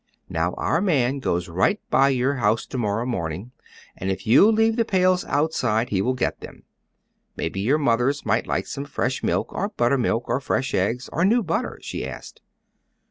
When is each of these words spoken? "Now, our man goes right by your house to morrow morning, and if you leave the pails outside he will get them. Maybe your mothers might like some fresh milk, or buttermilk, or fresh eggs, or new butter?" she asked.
"Now, 0.29 0.55
our 0.55 0.81
man 0.81 1.19
goes 1.19 1.47
right 1.47 1.79
by 1.91 2.09
your 2.09 2.37
house 2.37 2.65
to 2.65 2.77
morrow 2.79 3.05
morning, 3.05 3.51
and 3.95 4.09
if 4.09 4.25
you 4.25 4.49
leave 4.51 4.75
the 4.75 4.83
pails 4.83 5.23
outside 5.25 5.89
he 5.89 6.01
will 6.01 6.15
get 6.15 6.39
them. 6.39 6.63
Maybe 7.37 7.59
your 7.59 7.77
mothers 7.77 8.25
might 8.25 8.47
like 8.47 8.65
some 8.65 8.85
fresh 8.85 9.21
milk, 9.21 9.53
or 9.53 9.69
buttermilk, 9.69 10.27
or 10.27 10.39
fresh 10.39 10.73
eggs, 10.73 11.07
or 11.13 11.23
new 11.23 11.43
butter?" 11.43 11.77
she 11.83 12.03
asked. 12.03 12.41